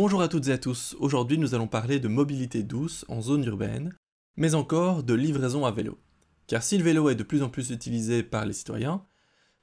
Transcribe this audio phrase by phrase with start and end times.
[0.00, 3.44] Bonjour à toutes et à tous, aujourd'hui nous allons parler de mobilité douce en zone
[3.44, 3.92] urbaine,
[4.36, 5.98] mais encore de livraison à vélo.
[6.46, 9.02] Car si le vélo est de plus en plus utilisé par les citoyens,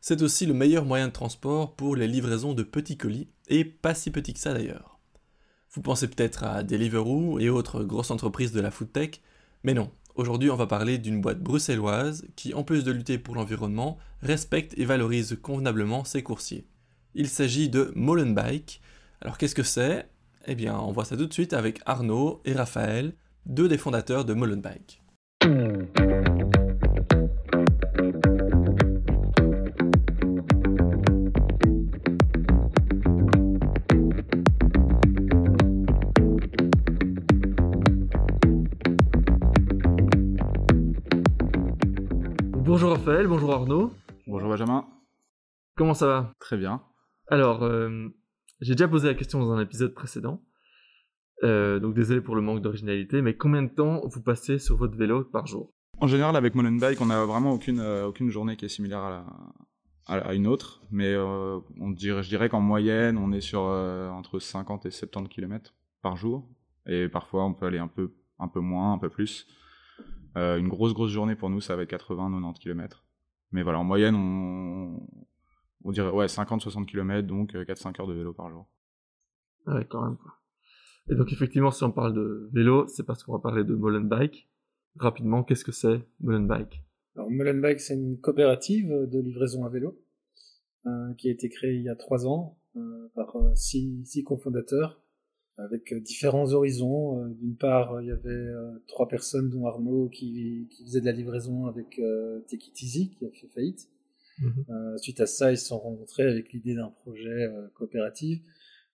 [0.02, 3.96] c'est aussi le meilleur moyen de transport pour les livraisons de petits colis, et pas
[3.96, 5.00] si petits que ça d'ailleurs.
[5.72, 9.22] Vous pensez peut-être à Deliveroo et autres grosses entreprises de la foodtech,
[9.64, 13.36] mais non, aujourd'hui on va parler d'une boîte bruxelloise qui, en plus de lutter pour
[13.36, 16.68] l'environnement, respecte et valorise convenablement ses coursiers.
[17.14, 18.82] Il s'agit de Molenbike.
[19.22, 20.10] Alors qu'est-ce que c'est?
[20.48, 23.16] Eh bien, on voit ça tout de suite avec Arnaud et Raphaël,
[23.48, 25.02] deux des fondateurs de Molenbike.
[42.54, 43.92] Bonjour Raphaël, bonjour Arnaud.
[44.28, 44.86] Bonjour Benjamin.
[45.76, 46.34] Comment ça va?
[46.40, 46.84] Très bien.
[47.30, 48.10] Alors, euh,
[48.62, 50.42] j'ai déjà posé la question dans un épisode précédent.
[51.44, 54.96] Euh, donc désolé pour le manque d'originalité, mais combien de temps vous passez sur votre
[54.98, 55.74] vélo par jour?
[56.00, 59.26] En général, avec Molenbike, on n'a vraiment aucune, euh, aucune journée qui est similaire
[60.08, 64.86] à, une autre, mais on dirait, je dirais qu'en moyenne, on est sur entre 50
[64.86, 66.48] et 70 km par jour,
[66.86, 69.48] et parfois on peut aller un peu, un peu moins, un peu plus.
[70.36, 73.04] une grosse, grosse journée pour nous, ça va être 80-90 km.
[73.52, 75.00] Mais voilà, en moyenne, on,
[75.86, 78.68] on dirait ouais, 50-60 km, donc 4-5 heures de vélo par jour.
[79.68, 80.18] Ouais, quand même.
[81.10, 84.50] Et donc effectivement, si on parle de vélo, c'est parce qu'on va parler de Molenbike.
[84.98, 86.84] Rapidement, qu'est-ce que c'est Molenbike
[87.16, 90.02] Alors Molenbike, c'est une coopérative de livraison à vélo
[90.88, 94.24] euh, qui a été créée il y a trois ans euh, par euh, six, six
[94.24, 95.00] cofondateurs
[95.58, 97.28] avec différents horizons.
[97.30, 98.52] D'une part, il y avait
[98.88, 103.12] trois personnes, dont Arnaud, qui, qui faisait de la livraison avec euh, Take It Easy,
[103.12, 103.90] qui a fait faillite.
[104.40, 104.98] Mmh.
[104.98, 108.42] suite à ça, ils se sont rencontrés avec l'idée d'un projet coopératif.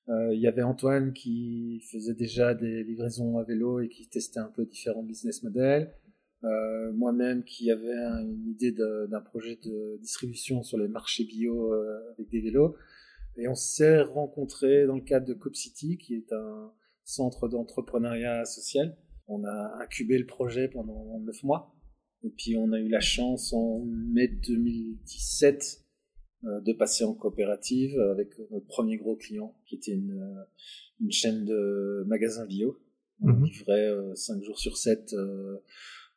[0.09, 4.39] Euh, il y avait Antoine qui faisait déjà des livraisons à vélo et qui testait
[4.39, 5.93] un peu différents business models.
[6.43, 12.13] Euh, moi-même qui avait une idée d'un projet de distribution sur les marchés bio euh,
[12.13, 12.75] avec des vélos.
[13.37, 16.71] Et on s'est rencontrés dans le cadre de CoopCity, qui est un
[17.05, 18.97] centre d'entrepreneuriat social.
[19.27, 21.73] On a incubé le projet pendant neuf mois.
[22.23, 25.83] Et puis on a eu la chance en mai 2017
[26.43, 30.43] euh, de passer en coopérative avec notre premier gros client qui était une, euh,
[30.99, 32.79] une chaîne de magasins bio.
[33.21, 33.45] On mhm.
[33.45, 35.15] livrait 5 euh, jours sur 7,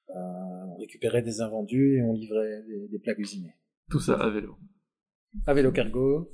[0.09, 3.55] on récupérait des invendus et on livrait des, des plats cuisinés.
[3.91, 4.57] Tout ça à vélo.
[5.47, 6.31] À vélo cargo.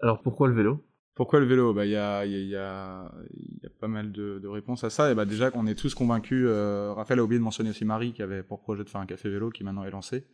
[0.00, 0.84] Alors pourquoi le vélo?
[1.16, 1.74] Pourquoi le vélo?
[1.74, 5.10] Bah, Il y, a, y, a, y, a, pas mal de, de, réponses à ça.
[5.10, 8.12] Et bah, déjà qu'on est tous convaincus, euh, Raphaël a oublié de mentionner aussi Marie
[8.12, 10.24] qui avait pour projet de faire un café vélo qui maintenant est lancé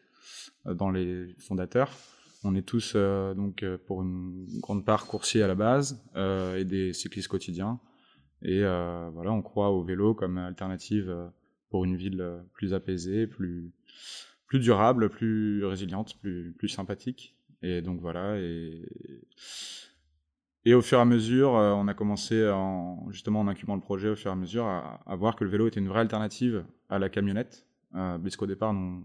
[0.67, 1.91] dans les fondateurs.
[2.45, 6.59] On est tous euh, donc euh, pour une grande part coursiers à la base euh,
[6.59, 7.79] et des cyclistes quotidiens.
[8.45, 11.31] Et voilà, on croit au vélo comme alternative
[11.71, 13.71] pour une ville plus apaisée, plus
[14.49, 17.37] plus durable, plus résiliente, plus plus sympathique.
[17.63, 18.41] Et donc voilà.
[18.41, 18.83] Et
[20.65, 24.09] et au fur et à mesure, on a commencé en, justement en incubant le projet
[24.09, 26.99] au fur et à mesure à, voir que le vélo était une vraie alternative à
[26.99, 29.03] la camionnette, euh, puisqu'au départ, on,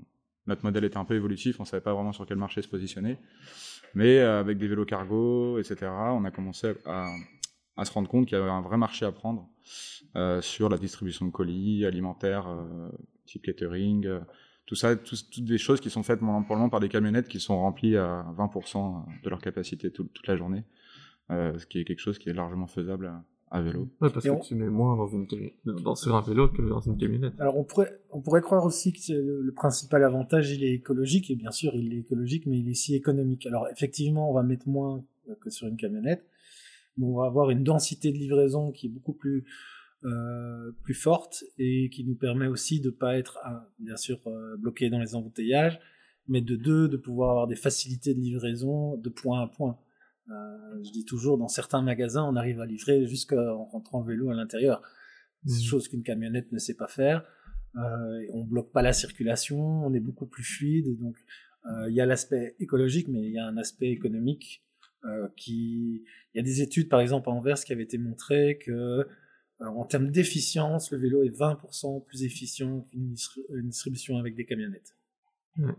[0.47, 3.17] notre modèle était un peu évolutif, on savait pas vraiment sur quel marché se positionner.
[3.93, 7.05] Mais euh, avec des vélos cargo, etc., on a commencé à,
[7.83, 9.47] se rendre compte qu'il y avait un vrai marché à prendre
[10.15, 12.89] euh, sur la distribution de colis, alimentaires, euh,
[13.25, 14.19] type catering, euh,
[14.65, 17.39] tout ça, toutes des choses qui sont faites pour le moment par des camionnettes qui
[17.39, 20.63] sont remplies à 20% de leur capacité toute la journée,
[21.29, 23.11] ce qui est quelque chose qui est largement faisable
[23.49, 23.89] à vélo.
[24.01, 25.25] Ouais, parce que tu mets moins dans une
[25.65, 27.33] dans, sur un vélo que dans une camionnette.
[27.39, 31.31] Alors on pourrait on pourrait croire aussi que le, le, principal avantage il est écologique
[31.31, 33.45] et bien sûr il est écologique mais il est aussi économique.
[33.45, 35.03] Alors effectivement on va mettre moins
[35.41, 36.25] que sur une camionnette,
[36.97, 39.45] mais on va avoir une densité de livraison qui est beaucoup plus
[40.03, 43.39] euh, plus forte et qui nous permet aussi de pas être
[43.79, 45.79] bien sûr euh, bloqué dans les embouteillages,
[46.27, 49.77] mais de deux de pouvoir avoir des facilités de livraison de point à point.
[50.29, 54.29] Euh, je dis toujours, dans certains magasins, on arrive à livrer jusqu'en rentrant le vélo
[54.29, 54.81] à l'intérieur.
[55.45, 55.69] C'est mmh.
[55.69, 57.23] chose qu'une camionnette ne sait pas faire.
[57.75, 60.97] Euh, on bloque pas la circulation, on est beaucoup plus fluide.
[60.99, 61.15] Donc,
[61.65, 64.63] euh, il y a l'aspect écologique, mais il y a un aspect économique
[65.05, 66.03] euh, qui.
[66.33, 69.05] Il y a des études, par exemple, à Anvers, qui avaient été montrées que, euh,
[69.59, 73.13] en termes d'efficience, le vélo est 20% plus efficient qu'une
[73.63, 74.95] distribution avec des camionnettes.
[75.57, 75.71] Mmh.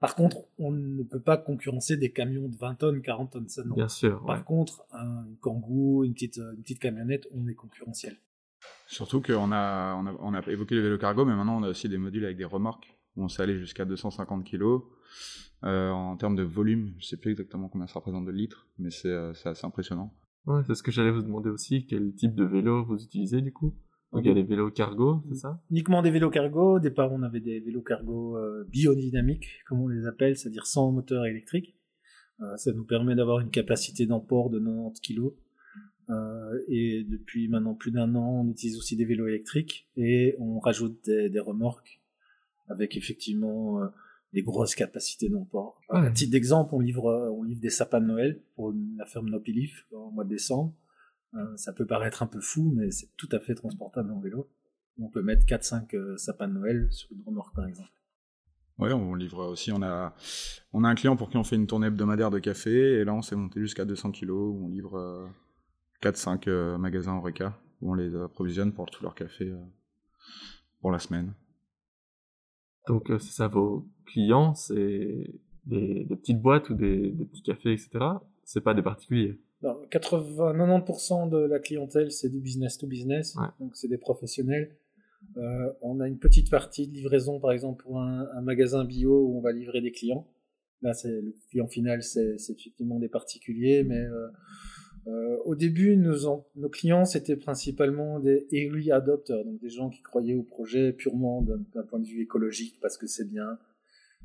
[0.00, 3.62] Par contre, on ne peut pas concurrencer des camions de 20 tonnes, 40 tonnes, ça
[3.64, 3.74] non.
[3.74, 4.24] Bien sûr.
[4.24, 8.16] Par contre, un Kangoo, une petite, une petite camionnette, on est concurrentiel.
[8.86, 11.68] Surtout qu'on a, on a, on a évoqué le vélo cargo, mais maintenant on a
[11.68, 14.80] aussi des modules avec des remorques où on s'est allé jusqu'à 250 kg.
[15.64, 18.90] Euh, en termes de volume, je sais plus exactement combien ça représente de litres, mais
[18.90, 20.14] c'est euh, assez impressionnant.
[20.46, 21.86] Ouais, c'est ce que j'allais vous demander aussi.
[21.86, 23.74] Quel type de vélo vous utilisez du coup?
[24.12, 25.60] Donc il y a les vélos cargo, c'est ça?
[25.70, 26.76] Uniquement des vélos cargo.
[26.76, 30.90] Au départ, on avait des vélos cargo euh, biodynamiques, comme on les appelle, c'est-à-dire sans
[30.90, 31.76] moteur électrique.
[32.40, 35.30] Euh, ça nous permet d'avoir une capacité d'emport de 90 kg.
[36.08, 40.58] Euh, et depuis maintenant plus d'un an, on utilise aussi des vélos électriques et on
[40.58, 42.00] rajoute des, des remorques
[42.68, 43.80] avec effectivement
[44.32, 45.80] des grosses capacités d'emport.
[45.88, 46.06] Ouais.
[46.06, 49.86] À titre d'exemple, on livre, on livre des sapins de Noël pour la ferme Nopilif
[49.92, 50.72] au mois de décembre.
[51.34, 54.50] Euh, ça peut paraître un peu fou, mais c'est tout à fait transportable en vélo.
[54.98, 57.90] On peut mettre 4-5 euh, sapins de Noël sur une remorque, par exemple.
[58.78, 59.72] Ouais, on livre aussi.
[59.72, 60.14] On a,
[60.72, 63.12] on a un client pour qui on fait une tournée hebdomadaire de café, et là
[63.14, 65.26] on s'est monté jusqu'à 200 kilos, où on livre euh,
[66.02, 69.58] 4-5 euh, magasins Oreca, où on les approvisionne pour tout leur café euh,
[70.80, 71.34] pour la semaine.
[72.88, 77.42] Donc euh, c'est ça, vos clients, c'est des, des petites boîtes ou des, des petits
[77.42, 77.90] cafés, etc.
[78.44, 79.38] C'est pas des particuliers.
[79.62, 83.46] Non, 80, 90% de la clientèle, c'est du business to business, Ouais.
[83.60, 84.76] donc c'est des professionnels.
[85.36, 89.26] Euh, on a une petite partie de livraison, par exemple, pour un, un magasin bio
[89.26, 90.26] où on va livrer des clients.
[90.82, 94.28] Là, c'est le client final, c'est effectivement des particuliers, mais euh,
[95.08, 99.90] euh, au début, nos, en- nos clients, c'était principalement des early adopters, donc des gens
[99.90, 103.58] qui croyaient au projet purement d'un d'un point de vue écologique, parce que c'est bien,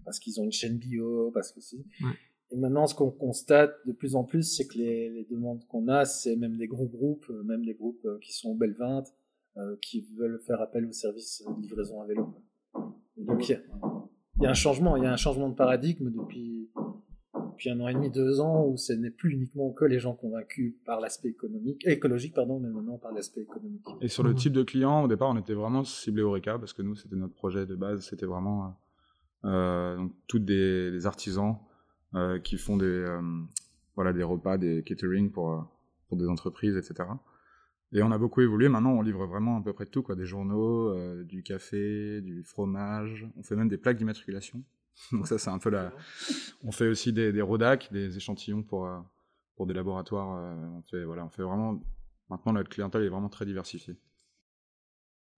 [0.06, 1.84] parce qu'ils ont une chaîne bio, parce que c'est...
[2.56, 6.36] Maintenant, ce qu'on constate de plus en plus, c'est que les, demandes qu'on a, c'est
[6.36, 9.14] même des gros groupes, euh, même des groupes euh, qui sont au Belvinte,
[9.58, 12.34] euh, qui veulent faire appel au service de livraison à vélo.
[13.18, 13.62] Et donc, il
[14.42, 16.70] y, a- un changement, il y a un changement de paradigme depuis,
[17.52, 20.14] depuis un an et demi, deux ans, où ce n'est plus uniquement que les gens
[20.14, 23.86] convaincus par l'aspect économique, écologique, pardon, mais maintenant par l'aspect économique.
[24.02, 26.82] Et sur le type de client, au départ, on était vraiment ciblé Oreca, parce que
[26.82, 28.70] nous, c'était notre projet de base, c'était vraiment euh,
[29.46, 31.58] euh, donc, toutes des, artisans
[32.44, 33.22] qui font des, euh,
[33.96, 35.62] voilà, des repas, des catering pour, euh,
[36.08, 37.10] pour des entreprises, etc.
[37.92, 38.68] Et on a beaucoup évolué.
[38.68, 40.16] Maintenant, on livre vraiment à peu près tout, quoi.
[40.16, 43.26] Des journaux, euh, du café, du fromage.
[43.38, 44.64] On fait même des plaques d'immatriculation.
[45.12, 45.94] Donc ça, c'est un peu la.
[46.64, 47.44] On fait aussi des, des
[47.92, 49.00] des échantillons pour euh,
[49.56, 50.36] pour des laboratoires.
[50.38, 51.80] euh, on fait voilà, on fait vraiment.
[52.30, 53.96] Maintenant, notre clientèle est vraiment très diversifiée.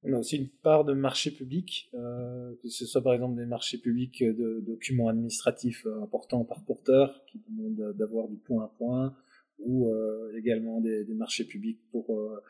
[0.08, 3.46] On a aussi une part de marché public, euh, que ce soit par exemple des
[3.46, 8.74] marchés publics de documents administratifs euh, importants par porteur, qui demandent d'avoir du point à
[8.78, 9.16] point,
[9.60, 12.42] ou euh, également des, des marchés publics pour euh,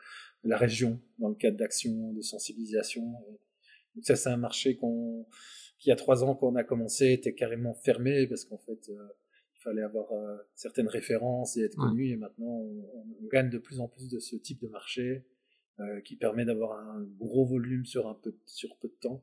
[0.44, 3.02] la région, dans le cadre d'actions de sensibilisation.
[3.94, 5.26] Donc ça, c'est un marché qu'on,
[5.78, 8.58] qui, il y a trois ans, quand on a commencé, était carrément fermé, parce qu'en
[8.58, 9.08] fait, euh,
[9.56, 12.84] il fallait avoir euh, certaines références et être connu, et maintenant, on,
[13.20, 15.24] on gagne de plus en plus de ce type de marché
[15.80, 19.22] euh, qui permet d'avoir un gros volume sur un peu sur peu de temps.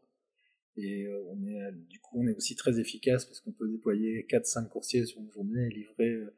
[0.78, 4.26] Et euh, on est du coup on est aussi très efficace parce qu'on peut déployer
[4.30, 6.36] 4-5 coursiers sur une journée et livrer euh,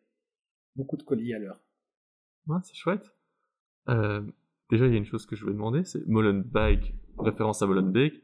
[0.75, 1.60] beaucoup de colis à l'heure.
[2.48, 3.12] Ouais, c'est chouette.
[3.90, 4.22] Euh,
[4.69, 8.24] déjà, il y a une chose que je voulais demander, c'est Molenbeek, référence à Molenbeek.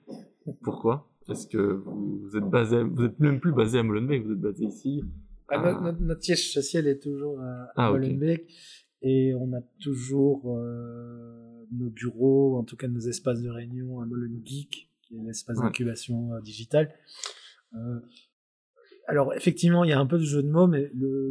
[0.62, 1.10] Pourquoi?
[1.30, 4.66] Est-ce que vous, êtes basé, vous êtes même plus basé à Molenbeek, vous êtes basé
[4.66, 5.04] ici?
[5.48, 5.92] Ah, Ah.
[6.00, 7.92] Notre, siège social est toujours à, à Ah.
[7.92, 8.54] Molenbeek
[9.04, 14.06] et on a toujours euh, nos bureaux, en tout cas nos espaces de réunion à
[14.06, 15.66] Molengeek, qui est l'espace Ouais.
[15.66, 16.90] d'incubation euh, digitale.
[17.76, 18.00] Euh,
[19.08, 21.30] alors effectivement, il y a un peu de jeu de mots, mais le,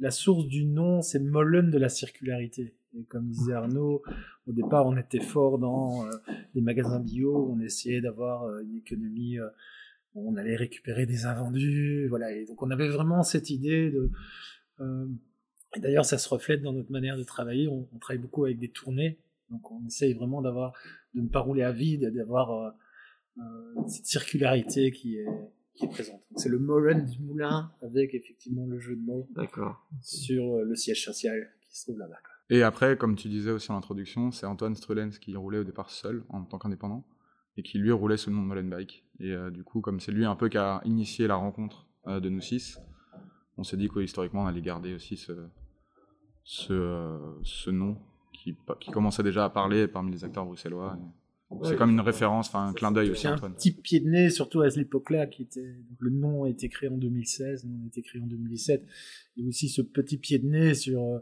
[0.00, 2.74] la source du nom, c'est Molen de la circularité.
[2.98, 4.02] Et comme disait Arnaud,
[4.46, 6.10] au départ, on était fort dans euh,
[6.54, 9.38] les magasins bio, on essayait d'avoir une économie
[10.14, 12.32] où on allait récupérer des invendus, voilà.
[12.32, 14.10] Et donc on avait vraiment cette idée de.
[14.80, 15.06] euh,
[15.76, 17.68] et d'ailleurs, ça se reflète dans notre manière de travailler.
[17.68, 19.18] On, on travaille beaucoup avec des tournées,
[19.50, 20.72] donc on essaye vraiment d'avoir,
[21.14, 22.70] de ne pas rouler à vide, et d'avoir euh,
[23.38, 25.26] euh, cette circularité qui est
[25.76, 26.20] qui est présente.
[26.36, 29.28] C'est le Molen du moulin avec effectivement le jeu de mots
[30.00, 32.16] sur euh, le siège social qui se trouve là-bas.
[32.48, 35.90] Et après, comme tu disais aussi en introduction, c'est Antoine Strelens qui roulait au départ
[35.90, 37.04] seul en tant qu'indépendant
[37.56, 39.04] et qui lui roulait sous le nom de Molenbike.
[39.20, 42.20] Et euh, du coup, comme c'est lui un peu qui a initié la rencontre euh,
[42.20, 42.78] de nous six,
[43.56, 45.32] on s'est dit qu'historiquement on allait garder aussi ce,
[46.48, 47.96] ce, euh, ce nom
[48.32, 50.96] qui, qui commençait déjà à parler parmi les acteurs bruxellois.
[50.96, 51.76] Et C'est Ouais.
[51.76, 53.54] comme une référence, enfin un clin d'œil aussi, C'est un Antoine.
[53.54, 56.68] petit pied de nez, surtout à cette époque-là, qui était donc, le nom a été
[56.68, 58.84] créé en 2016, nous on a été créé en 2017.
[59.36, 61.18] Il y a aussi ce petit pied de nez sur euh,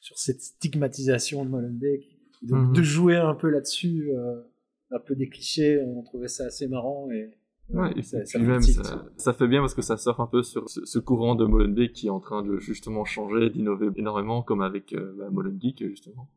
[0.00, 2.18] sur cette stigmatisation de Molenbeek.
[2.42, 2.72] Donc Mhm.
[2.74, 4.42] de jouer un peu là-dessus, euh,
[4.90, 7.30] un peu des clichés, on trouvait ça assez marrant et
[7.74, 8.84] Ouais, et ça, puis fait même, tilt.
[8.84, 11.44] ça, ça fait bien parce que ça sort un peu sur ce, ce courant de
[11.44, 15.86] Molenbeek qui est en train de justement changer, d'innover énormément, comme avec euh, bah, Molengeek,
[15.88, 16.30] justement.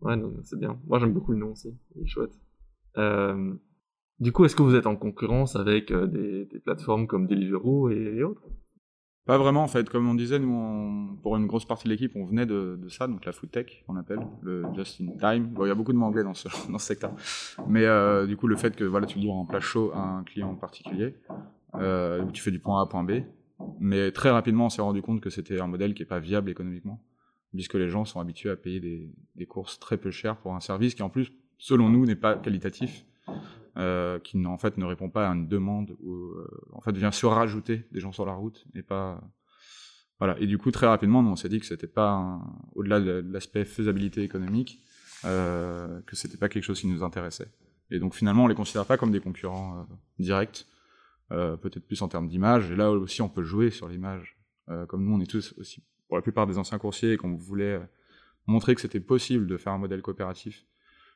[0.00, 0.78] Ouais, non, c'est bien.
[0.86, 1.74] Moi, j'aime beaucoup le nom aussi.
[1.94, 2.38] Il est chouette.
[2.98, 3.54] Euh,
[4.20, 7.90] du coup, est-ce que vous êtes en concurrence avec euh, des, des plateformes comme Deliveroo
[7.90, 8.48] et, et autres?
[9.26, 9.90] Pas vraiment, en fait.
[9.90, 13.24] Comme on disait, nous, pour une grosse partie de l'équipe, on venait de, ça, donc
[13.24, 15.52] la food tech, qu'on appelle, le just in time.
[15.60, 17.12] Il y a beaucoup de mots anglais dans ce, dans secteur.
[17.66, 20.22] Mais euh, du coup, le fait que voilà, tu livres en plat chaud à un
[20.22, 21.16] client particulier,
[21.74, 23.22] euh, tu fais du point A à point B.
[23.80, 26.48] Mais très rapidement, on s'est rendu compte que c'était un modèle qui n'est pas viable
[26.48, 27.02] économiquement,
[27.52, 30.60] puisque les gens sont habitués à payer des, des courses très peu chères pour un
[30.60, 33.04] service qui, en plus, selon nous, n'est pas qualitatif.
[33.78, 37.12] Euh, qui en fait ne répond pas à une demande ou euh, en fait vient
[37.12, 39.20] surrajouter des gens sur la route et pas
[40.18, 40.38] voilà.
[40.40, 42.40] Et du coup très rapidement nous, on s'est dit que c'était pas
[42.74, 44.80] au-delà de l'aspect faisabilité économique
[45.26, 47.48] euh, que c'était pas quelque chose qui nous intéressait.
[47.90, 50.66] Et donc finalement on les considère pas comme des concurrents euh, directs
[51.32, 52.70] euh, peut-être plus en termes d'image.
[52.70, 54.38] Et là aussi on peut jouer sur l'image
[54.88, 57.78] comme nous on est tous aussi pour la plupart des anciens coursiers et qu'on voulait
[58.46, 60.66] montrer que c'était possible de faire un modèle coopératif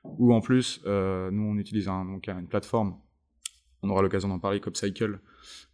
[0.04, 2.97] ou en plus, euh, nous on utilise donc une plateforme,
[3.83, 5.21] on aura l'occasion d'en parler, Copcycle,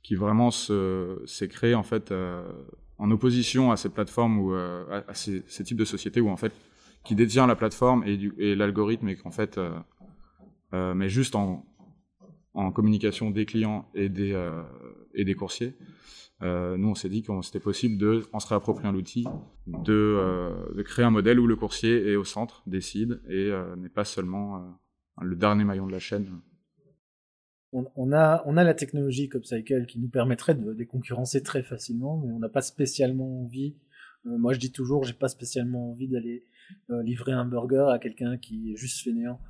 [0.02, 2.44] qui vraiment s'est créé en fait euh,
[2.98, 6.52] en opposition à ces plateformes ou euh, à, ces, types de sociétés où en fait
[7.04, 9.60] qui détient la plateforme et, et l'algorithme et qu'en fait
[10.72, 11.64] mais juste en,
[12.56, 14.34] en communication des clients et des
[15.14, 15.76] et des coursiers
[16.42, 19.24] euh, nous, on s'est dit que c'était possible de, en se réappropriant l'outil,
[19.66, 23.74] de, euh, de, créer un modèle où le coursier est au centre, décide, et euh,
[23.76, 24.60] n'est pas seulement euh,
[25.22, 26.40] le dernier maillon de la chaîne.
[27.72, 32.18] On, a, on a la technologie Copcycle qui nous permettrait de les concurrencer très facilement,
[32.18, 33.76] mais on n'a pas spécialement envie.
[34.26, 36.44] Euh, moi, je dis toujours, j'ai pas spécialement envie d'aller
[36.88, 39.40] livrer un burger à quelqu'un qui est juste fainéant.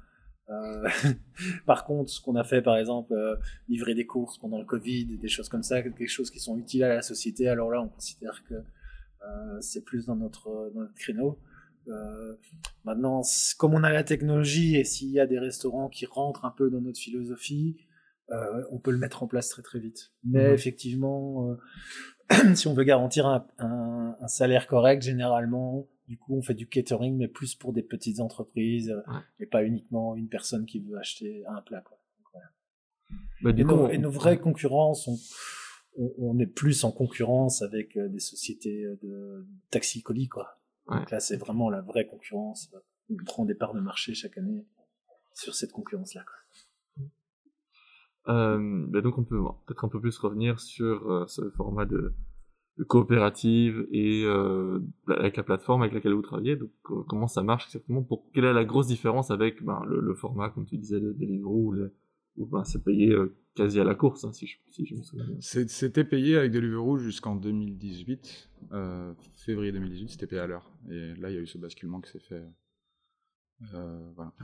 [0.50, 0.88] Euh,
[1.66, 3.36] par contre, ce qu'on a fait, par exemple, euh,
[3.68, 6.84] livrer des courses pendant le Covid, des choses comme ça, quelque chose qui sont utiles
[6.84, 10.94] à la société, alors là, on considère que euh, c'est plus dans notre, dans notre
[10.94, 11.38] créneau.
[12.84, 13.22] maintenant,
[13.58, 16.70] comme on a la technologie et s'il y a des restaurants qui rentrent un peu
[16.70, 17.76] dans notre philosophie,
[18.72, 20.12] on peut le mettre en place très très vite.
[20.24, 20.54] Mais mhm.
[20.54, 21.56] effectivement,
[22.54, 26.68] si on veut garantir un, un, un salaire correct, généralement, du coup, on fait du
[26.68, 30.96] catering, mais plus pour des petites entreprises, euh, et pas uniquement une personne qui veut
[30.98, 31.80] acheter un plat.
[31.80, 31.98] Quoi.
[33.42, 35.08] Bah, et, nos, vraies concurrences,
[35.96, 40.58] on, est plus en concurrence avec euh, des sociétés euh, de taxi colis, quoi.
[40.88, 42.72] Donc là, c'est vraiment la vraie concurrence.
[43.10, 44.64] On prend des parts de marché chaque année
[45.34, 46.25] sur cette concurrence-là.
[48.28, 52.14] Euh, bah, donc on peut peut-être un peu plus revenir sur ce format de,
[52.85, 56.56] coopérative et euh, avec la plateforme avec laquelle vous travaillez.
[56.56, 60.14] Donc euh, comment ça marche exactement Pour quelle est la grosse différence avec ben, le,
[60.14, 61.75] format, comme tu disais, de Deliveroo
[62.37, 65.02] ou, ben, c'est payé euh, quasi à la course, hein, si, je, si je me
[65.02, 65.25] souviens.
[65.40, 70.71] C'était payé avec Deliveroo jusqu'en 2018, euh, février 2018, c'était payé à l'heure.
[70.90, 72.42] Et là, il y a eu ce basculement qui s'est fait.
[74.14, 74.35] voilà.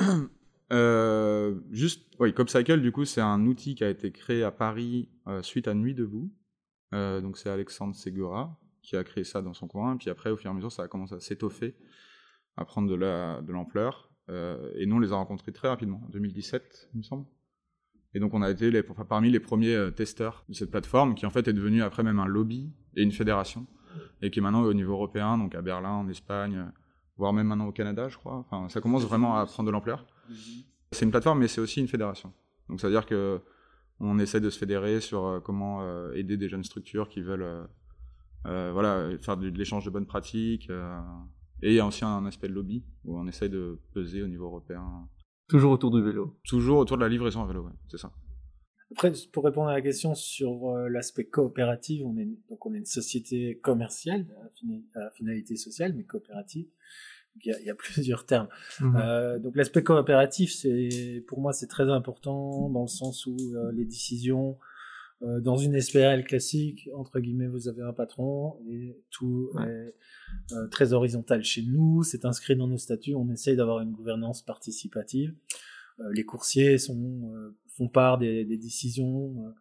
[1.70, 5.08] juste, oui, CopCycle, du coup, c'est un outil qui a été créé à Paris
[5.42, 6.32] suite à Nuit debout,
[6.96, 9.94] euh, donc c'est Alexandre Segura qui a créé ça dans son coin.
[9.94, 11.76] Et puis après, au fur et à mesure, ça a commencé à s'étoffer,
[12.56, 14.10] à prendre de l'ampleur.
[14.28, 17.26] Euh, et nous, on les a rencontrés très rapidement, en 2017, il me semble.
[18.14, 21.26] Et donc on a été les, parmi les premiers euh, testeurs de cette plateforme, qui
[21.26, 23.66] en fait est devenue après même un lobby et une fédération,
[24.22, 26.70] et qui est maintenant au niveau européen, donc à Berlin, en Espagne,
[27.18, 28.34] voire même maintenant au Canada, je crois.
[28.34, 30.06] Enfin, ça commence vraiment à prendre de l'ampleur.
[30.92, 32.32] C'est une plateforme, mais c'est aussi une fédération.
[32.68, 33.40] Donc ça veut dire que
[34.00, 37.66] on essaie de se fédérer sur euh, comment euh, aider des jeunes structures qui veulent
[38.46, 40.70] euh, voilà, faire de, l'échange de bonnes pratiques.
[41.62, 44.28] et il y a aussi un aspect de lobby où on essaie de peser au
[44.28, 45.08] niveau européen.
[45.48, 46.38] Toujours autour du vélo.
[46.44, 48.12] Toujours autour de la livraison à vélo, ouais, c'est ça.
[48.92, 52.84] Après, pour répondre à la question sur l'aspect coopératif, on est donc on est une
[52.84, 54.26] société commerciale
[54.94, 56.68] à, finalité sociale, mais coopérative
[57.44, 58.48] il y, a, plusieurs termes.
[58.80, 58.96] Mhm.
[58.96, 63.72] Euh, donc l'aspect coopératif, c'est pour moi c'est très important dans le sens où euh,
[63.72, 64.56] les décisions
[65.22, 69.94] euh, dans une SPRL classique, entre guillemets, vous avez un patron et tout est
[70.52, 72.02] euh, très horizontal chez nous.
[72.02, 73.14] C'est inscrit dans nos statuts.
[73.14, 75.34] On essaye d'avoir une gouvernance participative.
[76.00, 79.54] Euh, les coursiers sont, font part des, des décisions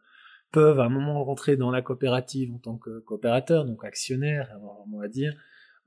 [0.52, 4.82] peuvent à un moment rentrer dans la coopérative en tant que coopérateur, donc actionnaire, avoir
[4.82, 5.34] un mot à dire,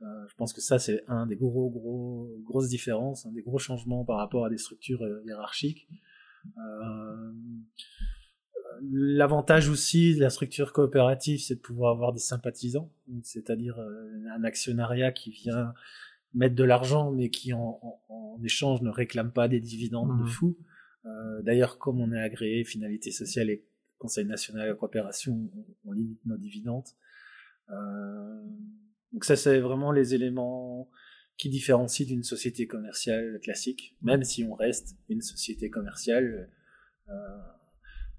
[0.02, 3.58] euh, je pense que ça, c'est un des gros, gros, grosses différences, un des gros
[3.58, 5.88] changements par rapport à des structures euh, hiérarchiques.
[6.56, 7.32] Euh,
[8.80, 12.92] L'avantage aussi de la structure coopérative, c'est de pouvoir avoir des sympathisants,
[13.24, 15.74] c'est-à-dire un actionnariat qui vient
[16.34, 20.28] mettre de l'argent, mais qui en, en, échange ne réclame pas des dividendes de mmh.
[20.28, 20.56] fou.
[21.04, 23.64] Euh, D'ailleurs, comme on est agréé finalité sociale et
[23.98, 26.86] Conseil national de coopération, on, on limite nos dividendes.
[27.70, 28.42] Euh,
[29.12, 30.90] donc ça, c'est vraiment les éléments
[31.36, 36.50] qui différencient d'une société commerciale classique, même si on reste une société commerciale.
[37.08, 37.12] Euh,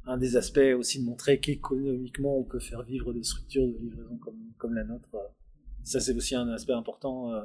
[0.06, 4.18] un des aspects aussi de montrer qu'économiquement on peut faire vivre des structures de livraison
[4.18, 5.10] comme, comme la nôtre.
[5.84, 7.44] Ça c'est aussi un aspect important euh,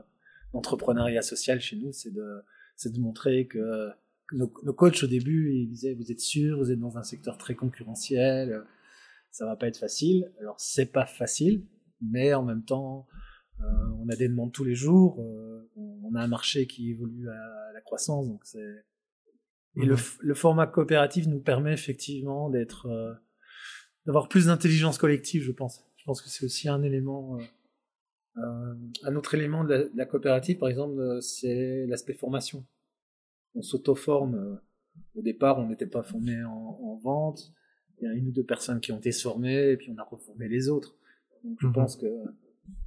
[0.52, 2.42] d'entrepreneuriat social chez nous, c'est de,
[2.86, 3.90] de montrer que
[4.32, 7.36] nos, nos, coachs au début ils disaient vous êtes sûr, vous êtes dans un secteur
[7.36, 8.64] très concurrentiel,
[9.30, 10.32] ça va pas être facile.
[10.40, 11.66] Alors c'est pas facile,
[12.00, 13.16] mais en même temps euh,
[13.60, 17.72] on a des demandes tous les jours, euh, on a un marché qui évolue à
[17.72, 18.84] la croissance, donc c'est
[19.76, 23.12] et le, le, format coopératif nous permet effectivement d'être, euh,
[24.06, 25.84] d'avoir plus d'intelligence collective, je pense.
[25.96, 27.42] Je pense que c'est aussi un élément, euh,
[28.38, 32.64] euh un autre élément de la, coopérative, par exemple, euh, c'est l'aspect formation.
[33.54, 34.60] On s'auto-forme.
[35.16, 37.52] Au départ, on n'était pas formé en, en, vente.
[37.98, 40.04] Il y a une ou deux personnes qui ont été formées, et puis on a
[40.04, 40.96] reformé les autres.
[41.42, 41.72] Donc je mhm.
[41.72, 42.06] pense que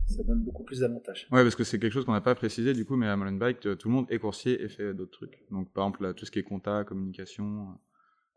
[0.06, 1.28] ça donne beaucoup plus d'avantages.
[1.32, 3.60] Ouais, parce que c'est quelque chose qu'on n'a pas précisé du coup, mais à Molenbeek,
[3.78, 5.44] tout le monde est coursier et fait d'autres trucs.
[5.52, 7.68] Donc par exemple, tout ce qui est compta, communication.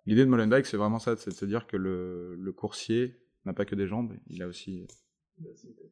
[0.07, 3.53] L'idée de Molenbeek, c'est vraiment ça, c'est de se dire que le, le coursier n'a
[3.53, 4.87] pas que des jambes, il a aussi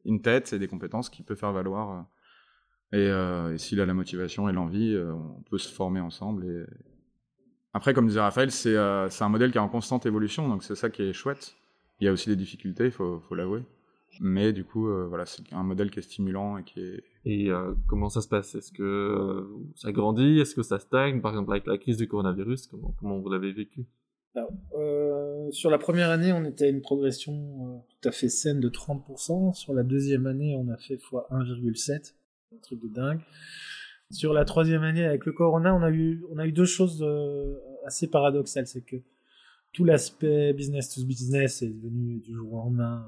[0.05, 2.07] une tête et des compétences qu'il peut faire valoir.
[2.91, 6.45] Et, euh, et s'il a la motivation et l'envie, euh, on peut se former ensemble.
[6.45, 6.65] Et...
[7.73, 10.75] Après, comme disait Raphaël, c'est euh, un modèle qui est en constante évolution, donc c'est
[10.75, 11.55] ça qui est chouette.
[11.99, 13.61] Il y a aussi des difficultés, il faut, faut l'avouer.
[14.19, 17.03] Mais du coup, euh, voilà, c'est un modèle qui est stimulant et qui est.
[17.25, 18.55] Et euh, comment ça se passe?
[18.55, 20.39] Est-ce que euh, ça grandit?
[20.39, 21.21] Est-ce que ça stagne?
[21.21, 23.85] Par exemple, avec la crise du coronavirus, comment, comment vous l'avez vécu?
[24.35, 24.51] Alors,
[25.51, 29.53] Sur la première année, on était à une progression tout à fait saine de 30%.
[29.53, 32.13] Sur la deuxième année, on a fait x 1,7.
[32.53, 33.21] Un truc de dingue.
[34.11, 37.05] Sur la troisième année, avec le corona, on a eu, on a eu deux choses
[37.85, 38.67] assez paradoxales.
[38.67, 38.97] C'est que
[39.71, 43.05] tout l'aspect business to business est devenu du jour au lendemain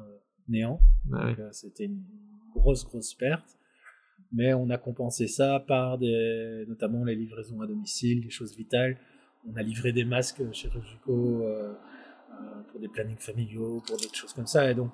[0.47, 0.79] néant.
[1.13, 2.03] Euh, c'était une
[2.53, 3.57] grosse, grosse perte.
[4.33, 8.97] Mais on a compensé ça par des, notamment les livraisons à domicile, des choses vitales.
[9.49, 11.73] On a livré des masques chirurgicaux euh,
[12.31, 14.71] euh, pour des plannings familiaux, pour d'autres choses comme ça.
[14.71, 14.91] Et donc,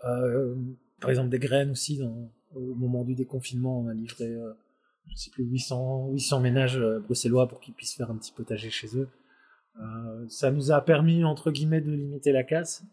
[0.00, 1.98] par exemple, des graines aussi.
[1.98, 4.36] Dans, au moment du déconfinement, on a livré,
[5.08, 8.88] je sais plus, 800, 800 ménages bruxellois pour qu'ils puissent faire un petit potager chez
[8.96, 9.08] eux.
[10.28, 12.84] ça nous a permis, entre guillemets, de limiter la casse.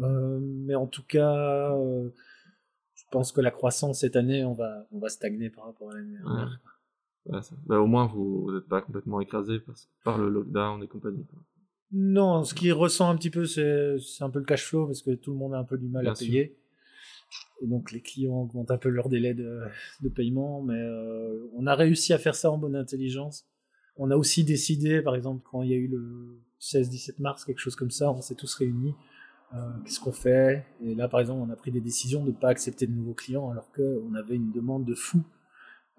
[0.00, 2.10] Euh, mais en tout cas, euh,
[2.94, 5.94] je pense que la croissance cette année, on va, on va stagner par rapport à
[5.94, 6.60] l'année dernière.
[7.66, 9.60] Bah, au moins, vous n'êtes pas complètement écrasé
[10.04, 11.24] par, le lockdown et compagnie.
[11.92, 15.12] Non, ce qui ressent un petit peu, c'est un peu le cash flow parce que
[15.12, 16.58] tout le monde a un peu du mal à payer.
[17.62, 19.62] Et donc les clients augmentent un peu leur délai de,
[20.02, 23.46] de paiement, mais euh, on a réussi à faire ça en bonne intelligence.
[23.96, 27.60] On a aussi décidé, par exemple, quand il y a eu le 16-17 mars, quelque
[27.60, 28.94] chose comme ça, on s'est tous réunis
[29.84, 30.64] qu'est-ce qu'on fait?
[30.82, 33.14] Et là, par exemple, on a pris des décisions de ne pas accepter de nouveaux
[33.14, 35.22] clients alors qu'on avait une demande de fou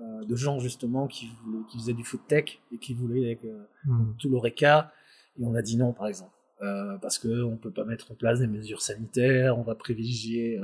[0.01, 3.39] euh, de gens justement qui, voulaient, qui faisaient du food tech et qui voulaient
[3.85, 4.13] mmh.
[4.19, 4.91] tout l'oreca.
[5.39, 8.15] Et on a dit non, par exemple, euh, parce qu'on ne peut pas mettre en
[8.15, 10.59] place des mesures sanitaires, on va privilégier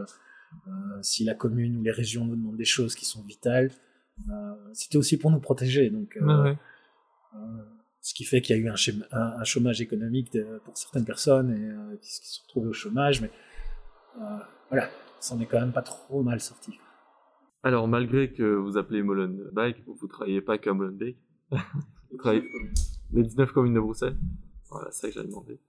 [1.01, 3.71] si la commune ou les régions nous demandent des choses qui sont vitales.
[4.73, 5.89] C'était aussi pour nous protéger.
[5.89, 6.19] Donc,
[8.01, 10.35] ce qui fait qu'il y a eu un, chômage économique
[10.65, 13.31] pour certaines personnes et euh, qui, se sont retrouvés au chômage, mais
[14.19, 14.37] euh,
[14.69, 16.73] voilà, ça en est quand même pas trop mal sorti.
[17.63, 21.17] Alors, malgré que vous appelez Molenbeek, vous ne travaillez pas qu'à Molenbeek.
[21.51, 22.43] vous travaillez
[23.13, 24.17] les 19 communes de Bruxelles.
[24.69, 25.59] Voilà, c'est ça que j'avais demandé.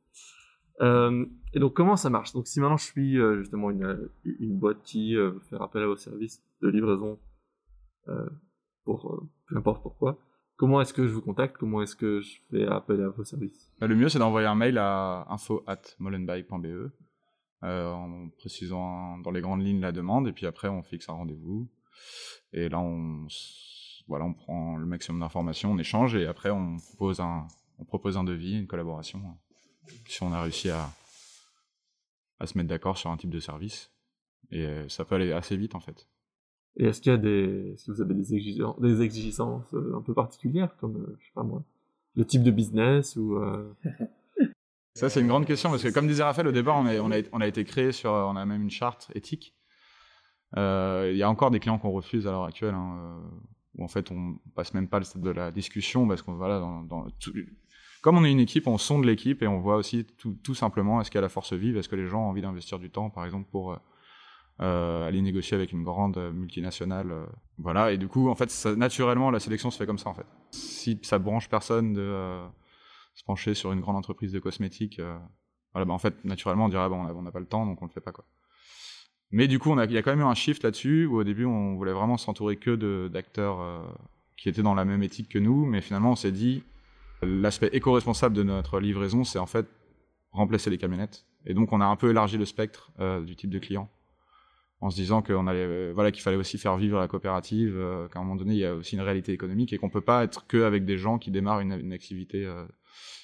[0.80, 2.32] Euh, et donc, comment ça marche?
[2.32, 5.86] Donc, si maintenant je suis euh, justement une, une boîte qui veut faire appel à
[5.86, 7.18] vos services de livraison,
[8.84, 10.18] pour peu importe pourquoi,
[10.62, 11.56] Comment est-ce que je vous contacte?
[11.56, 13.72] Comment est-ce que je fais appel à vos services?
[13.80, 16.92] Bah, Le mieux, c'est d'envoyer un mail à info@molenbeek.be
[17.64, 21.14] euh, en précisant dans les grandes lignes la demande, et puis après, on fixe un
[21.14, 21.68] rendez-vous.
[22.52, 23.26] Et là, on,
[24.06, 27.48] voilà, on prend le maximum d'informations, on échange, et après, on propose un,
[27.80, 29.20] on propose un devis, une collaboration,
[30.06, 30.92] si on a réussi à,
[32.38, 33.90] à se mettre d'accord sur un type de service.
[34.52, 36.06] Et ça peut aller assez vite, en fait.
[36.76, 40.00] Et est-ce qu'il y a des, que vous avez des exigences, des exigences euh, un
[40.00, 41.62] peu particulières, comme, euh, je sais pas moi,
[42.16, 43.74] le type de business ou euh...
[44.94, 47.40] Ça, c'est une grande question parce que, comme disait Raphaël au départ, on a, on
[47.40, 49.54] a, été créé sur, on a même une charte éthique.
[50.54, 53.22] Il y a encore des clients qu'on refuse à l'heure actuelle, hein,
[53.74, 56.60] où en fait on passe même pas le stade de la discussion parce qu'on voilà,
[56.60, 57.06] dans, dans
[58.02, 61.00] comme on est une équipe, on sonde l'équipe et on voit aussi tout, tout simplement
[61.00, 62.90] est-ce qu'il y a la force vive, est-ce que les gens ont envie d'investir du
[62.90, 63.80] temps, par exemple, pour
[64.62, 67.10] euh, aller négocier avec une grande multinationale.
[67.10, 67.26] Euh,
[67.58, 70.26] voilà, et du coup, en fait, naturellement, la sélection se fait comme ça, en fait.
[70.52, 72.46] Si ça branche personne de euh,
[73.14, 75.00] se pencher sur une grande entreprise de cosmétiques,
[75.72, 77.86] voilà, bah, en fait, naturellement, on dirait, bon, on n'a pas le temps, donc on
[77.86, 78.24] le fait pas, quoi.
[79.32, 81.46] Mais du coup, il y a quand même eu un shift là-dessus, où au début,
[81.46, 83.96] on voulait vraiment s'entourer que d'acteurs
[84.36, 86.62] qui étaient dans la même éthique que nous, mais finalement, on s'est dit,
[87.22, 89.66] l'aspect éco-responsable de notre livraison, c'est en fait
[90.30, 91.24] remplacer les camionnettes.
[91.46, 92.92] Et donc, on a un peu élargi le spectre
[93.24, 93.88] du type de client
[94.82, 97.78] en se disant qu'on allait, voilà, qu'il fallait aussi faire vivre la coopérative,
[98.12, 100.24] qu'à un moment donné, il y a aussi une réalité économique et qu'on peut pas
[100.24, 102.46] être que avec des gens qui démarrent une, une activité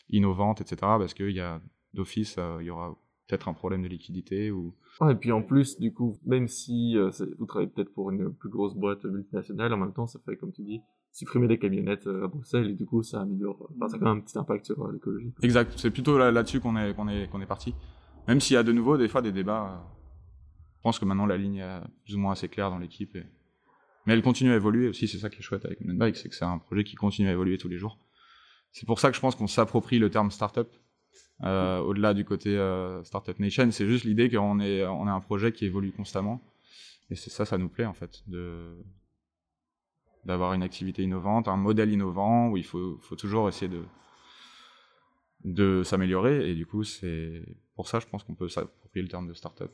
[0.08, 0.76] innovante, etc.
[0.80, 1.60] Parce qu'il y a
[1.94, 2.96] d'office, il y aura
[3.28, 4.74] peut-être un problème de liquidité ou.
[5.08, 8.48] et puis en plus, du coup, même si euh, vous travaillez peut-être pour une plus
[8.48, 10.80] grosse boîte multinationale, en même temps, ça fait, comme tu dis,
[11.12, 13.70] supprimer des camionnettes euh, à Bruxelles et du coup, ça améliore.
[13.76, 15.32] Enfin, ça a quand même un petit impact sur euh, l'écologie.
[15.42, 15.72] Exact.
[15.76, 17.74] C'est plutôt là-dessus qu'on est, qu'on est, qu'on est parti.
[18.26, 19.84] Même s'il y a de nouveau des fois des débats.
[20.78, 23.16] Je pense que maintenant la ligne est plus ou moins assez claire dans l'équipe.
[24.06, 25.08] Mais elle continue à évoluer aussi.
[25.08, 27.32] C'est ça qui est chouette avec Moonbike, c'est que c'est un projet qui continue à
[27.32, 27.98] évoluer tous les jours.
[28.72, 30.68] C'est pour ça que je pense qu'on s'approprie le terme startup
[31.42, 33.70] euh, au-delà du côté euh, Startup Nation.
[33.70, 36.40] C'est juste l'idée qu'on est, un projet qui évolue constamment.
[37.10, 38.22] Et c'est ça, ça nous plaît en fait,
[40.24, 43.82] d'avoir une activité innovante, un modèle innovant où il faut, faut toujours essayer de
[45.44, 46.50] de s'améliorer.
[46.50, 47.42] Et du coup, c'est
[47.78, 49.70] pour ça, je pense qu'on peut s'approprier le terme de startup.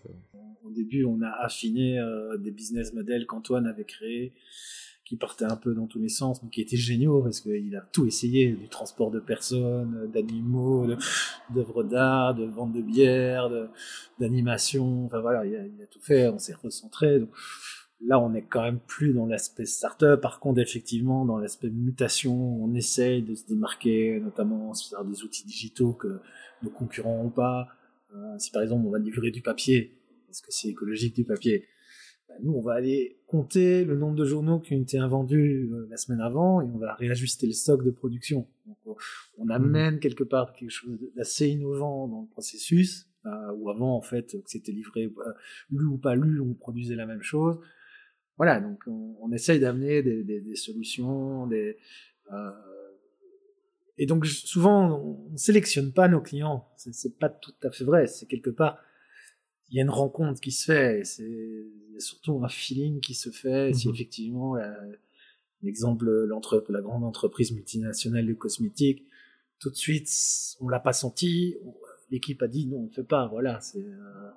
[0.62, 4.34] Au début, on a affiné euh, des business models qu'Antoine avait créés
[5.06, 7.80] qui partait un peu dans tous les sens, mais qui était géniaux parce qu'il a
[7.80, 10.86] tout essayé, du transport de personnes, d'animaux,
[11.48, 13.48] d'œuvres d'art, de vente de bière,
[14.20, 17.20] d'animation, enfin voilà, il a, tout fait, on s'est recentré.
[17.20, 17.30] Donc,
[18.04, 20.20] là, on est quand même plus dans l'aspect startup.
[20.20, 25.46] Par contre, effectivement, dans l'aspect mutation, on essaye de se démarquer, notamment sur des outils
[25.46, 26.20] digitaux que
[26.62, 27.68] nos concurrents n'ont pas.
[28.14, 29.98] Euh, si par exemple on va livrer du papier,
[30.30, 31.66] est-ce que c'est écologique du papier
[32.28, 35.86] bah, nous, on va aller compter le nombre de journaux qui ont été invendus euh,
[35.90, 38.48] la semaine avant et on va réajuster le stock de production.
[38.66, 38.98] Donc,
[39.36, 44.00] on amène quelque part quelque chose d'assez innovant dans le processus, euh, où avant, en
[44.00, 45.12] fait, que c'était livré,
[45.70, 47.58] lu ou pas lu, on produisait la même chose.
[48.36, 51.76] Voilà, donc on, on essaye d'amener des, des, des, solutions, des...
[52.32, 52.50] Euh,
[53.98, 54.98] et donc souvent,
[55.32, 56.68] on sélectionne pas nos clients.
[56.76, 58.06] C'est pas tout à fait vrai.
[58.06, 58.78] C'est quelque part
[59.70, 63.00] il y a une rencontre qui se fait, c'est il y a surtout un feeling
[63.00, 63.72] qui se fait.
[63.72, 63.94] Si mhm.
[63.94, 64.56] effectivement
[65.62, 66.28] l'exemple
[66.68, 69.06] la grande entreprise multinationale de cosmétiques,
[69.58, 70.08] tout de suite
[70.60, 71.56] on l'a pas senti,
[72.10, 73.26] l'équipe a dit non on ne fait pas.
[73.26, 74.30] Voilà, c'est euh,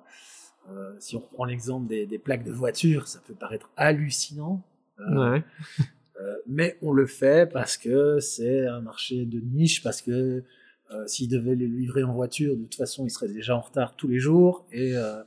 [0.70, 4.64] euh, si on reprend l'exemple des, des, plaques de voiture, ça peut paraître hallucinant.
[5.00, 5.44] Euh, ouais.
[6.20, 10.42] Euh, mais on le fait parce que c'est un marché de niche, parce que
[10.90, 13.94] euh, S'il devait les livrer en voiture, de toute façon, il serait déjà en retard
[13.94, 14.64] tous les jours.
[14.72, 15.22] Et, euh,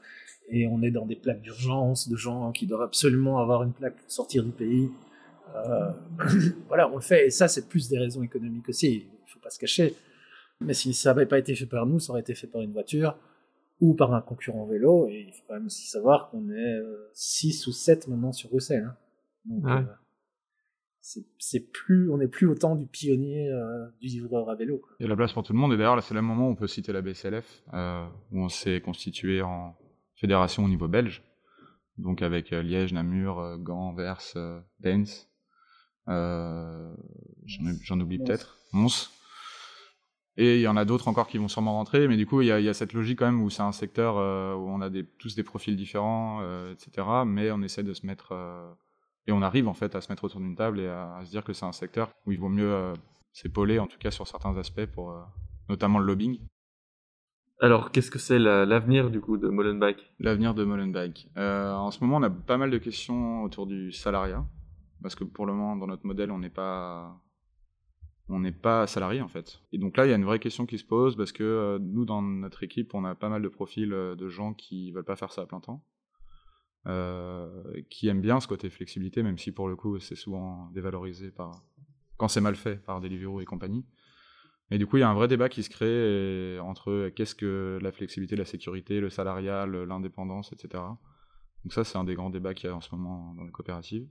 [0.50, 3.96] et on est dans des plaques d'urgence de gens qui doivent absolument avoir une plaque
[3.96, 4.90] pour sortir du pays.
[5.56, 5.92] Euh,
[6.68, 7.28] voilà, on le fait.
[7.28, 9.06] Et ça, c'est plus des raisons économiques aussi.
[9.06, 9.96] Il faut pas se cacher.
[10.62, 12.72] Mais si ça n'avait pas été fait par nous, ça aurait été fait par une
[12.72, 13.16] voiture
[13.80, 15.08] ou par un concurrent vélo.
[15.10, 16.82] Et il faut quand même aussi savoir qu'on est
[17.14, 18.90] 6 ou 7 maintenant sur Bruxelles.
[18.90, 18.96] Hein.
[19.46, 19.86] Donc, ouais
[21.02, 24.82] c'est plus on n'est plus autant du pionnier euh, du livreur à vélo.
[25.00, 26.48] Il y a la place pour tout le monde et d'ailleurs là c'est le moment
[26.48, 29.76] où on peut citer la BCLF euh, où on s'est constitué en
[30.16, 31.24] fédération au niveau belge
[32.02, 35.30] donc avec euh, Liège, Namur, euh, Gand, Vers, euh, Dens,
[36.08, 39.12] j'en oublie peut-être, Mons.
[40.38, 42.48] Et il y en a d'autres encore qui vont sûrement rentrer, mais du coup il
[42.48, 44.82] y a, il y a cette logique quand même où c'est un secteur où on
[44.82, 47.08] a des, tous des profils différents, etc.
[47.26, 48.34] Mais on essaie de se mettre
[49.28, 51.44] et on arrive en fait à se mettre autour d'une table et à, se dire
[51.44, 52.94] que c'est un secteur où il vaut mieux euh,
[53.32, 55.22] s'épauler, en tout cas sur certains aspects, pour euh,
[55.70, 56.40] notamment le lobbying.
[57.60, 60.16] Alors, qu'est-ce que c'est l'avenir du coup de Molenbeek?
[60.20, 61.30] L'avenir de Molenbeek.
[61.38, 64.44] Euh, en ce moment, on a pas mal de questions autour du salariat,
[65.04, 67.22] parce que pour le moment, dans notre modèle, on n'est pas
[68.30, 69.62] on n'est pas salarié en fait.
[69.74, 71.80] Et donc là, il y a une vraie question qui se pose parce que euh,
[71.80, 75.18] nous, dans notre équipe, on a pas mal de profils de gens qui veulent pas
[75.18, 75.84] faire ça à plein temps.
[76.88, 81.30] Euh, qui aiment bien ce côté flexibilité, même si pour le coup c'est souvent dévalorisé
[81.30, 81.52] par
[82.18, 83.86] quand c'est mal fait par Deliveroo et compagnie.
[84.72, 87.78] Mais du coup, il y a un vrai débat qui se crée entre qu'est-ce que
[87.82, 90.82] la flexibilité, la sécurité, le salarial, l'indépendance, etc.
[91.64, 93.52] Donc ça, c'est un des grands débats qu'il y a en ce moment dans les
[93.52, 94.08] coopératives.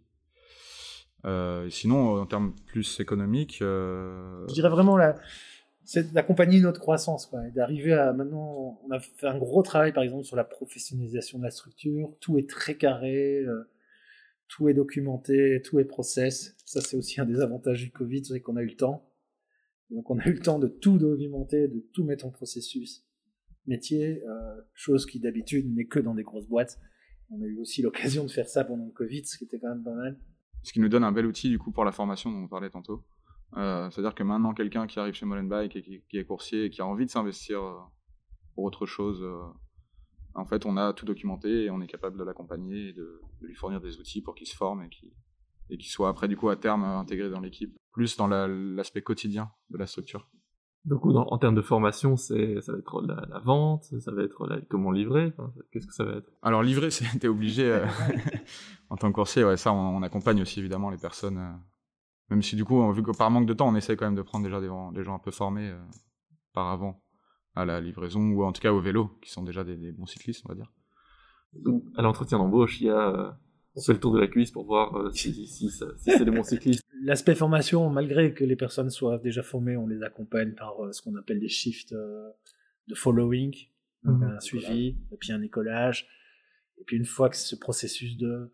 [1.25, 3.61] Euh, sinon, en termes plus économiques...
[3.63, 4.47] Euh...
[4.49, 5.15] Je dirais vraiment la,
[5.85, 10.03] c'est d'accompagner notre croissance, quoi, d'arriver à maintenant, on a fait un gros travail par
[10.03, 13.65] exemple sur la professionnalisation de la structure, tout est très carré, euh,
[14.49, 16.57] tout est documenté, tout est process.
[16.65, 19.11] Ça c'est aussi un des avantages du Covid, c'est qu'on a eu le temps.
[19.91, 23.05] Donc on a eu le temps de tout documenter, de tout mettre en processus
[23.67, 26.79] métier, euh, chose qui d'habitude n'est que dans des grosses boîtes.
[27.31, 29.69] On a eu aussi l'occasion de faire ça pendant le Covid, ce qui était quand
[29.69, 30.19] même pas mal.
[30.63, 32.71] Ce qui nous donne un bel outil du coup pour la formation dont on parlait
[32.71, 33.05] tantôt.
[33.57, 36.81] Euh, c'est-à-dire que maintenant, quelqu'un qui arrive chez Molenbeek et qui, est coursier et qui
[36.81, 37.79] a envie de s'investir euh,
[38.55, 39.43] pour autre chose, euh,
[40.35, 43.55] en fait, on a tout documenté et on est capable de l'accompagner et de, lui
[43.55, 46.85] fournir des outils pour qu'il se forme et qu'il soit après, du coup, à terme,
[46.85, 50.29] intégré dans l'équipe, plus dans l'aspect quotidien de la structure.
[50.87, 54.91] Donc en termes de formation, c'est ça va être la, vente, ça va être comment
[54.91, 55.33] livrer.
[55.73, 56.33] Qu'est-ce que ça va être?
[56.41, 57.87] Alors livrer, c'était obligé euh,
[58.91, 59.45] en tant que coursier.
[59.45, 61.61] Ouais, ça, on, accompagne aussi évidemment les personnes.
[62.31, 64.15] Euh, même si du coup, vu que par manque de temps, on essaie quand même
[64.15, 65.79] de prendre déjà des, des gens un peu formés euh,
[66.53, 67.03] par avant
[67.55, 70.43] à la livraison ou en tout cas au vélo, qui sont déjà des, bons cyclistes,
[70.47, 70.73] on va dire.
[71.53, 73.37] Donc, à l'entretien d'embauche, il y a
[73.77, 76.43] on fait le tour de la cuisse pour voir si, si, si c'est des bons
[76.43, 80.93] cyclistes l'aspect formation, malgré que les personnes soient déjà formées, on les accompagne par euh,
[80.93, 82.31] ce qu'on appelle des shifts euh,
[82.89, 83.55] de following,
[84.05, 84.23] mhm.
[84.23, 86.07] un suivi, et puis un écolage.
[86.79, 88.53] Et puis une fois que ce processus de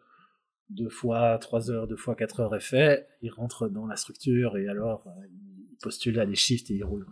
[0.70, 4.57] deux fois trois heures, deux fois quatre heures est fait, ils rentrent dans la structure
[4.57, 5.26] et alors euh,
[5.68, 7.07] ils postulent à des shifts et ils roulent.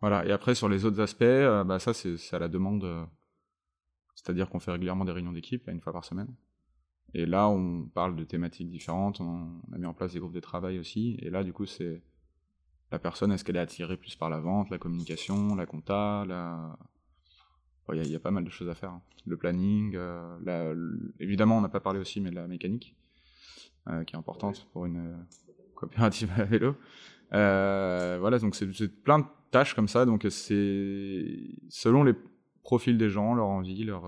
[0.00, 2.86] Voilà, et après sur les autres aspects, bah, ça c'est à la demande,
[4.14, 6.34] c'est-à-dire qu'on fait régulièrement des réunions d'équipe, une fois par semaine.
[7.14, 10.40] Et là, on parle de thématiques différentes, on a mis en place des groupes de
[10.40, 11.16] travail aussi.
[11.20, 12.02] Et là, du coup, c'est
[12.90, 16.76] la personne, est-ce qu'elle est attirée plus par la vente, la communication, la compta, la...
[17.92, 18.90] Il y, a pas mal de choses à faire.
[18.90, 19.02] Hein.
[19.26, 20.74] Le planning, euh,
[21.20, 22.96] évidemment, on n'a pas parlé aussi, mais de la mécanique,
[23.88, 25.16] euh, qui est importante pour une euh,
[25.74, 26.76] coopérative à vélo.
[27.30, 30.06] voilà, donc c'est plein de tâches comme ça.
[30.06, 31.26] Donc c'est
[31.68, 32.14] selon les
[32.62, 34.04] profils des gens, leur envie, leur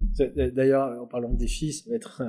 [0.00, 2.22] D'ailleurs, en parlant de défis, ça va être